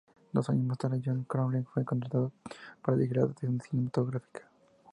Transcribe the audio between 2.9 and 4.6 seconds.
dirigir la adaptación cinematográfica.